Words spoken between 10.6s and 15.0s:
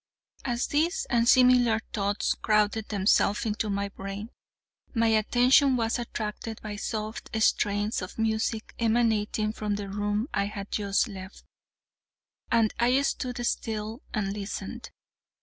just left, and I stood still and listened.